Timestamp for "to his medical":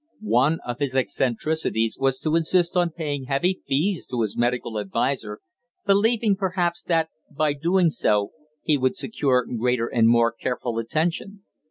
4.07-4.79